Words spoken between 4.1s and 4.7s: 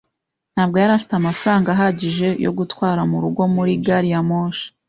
ya moshi.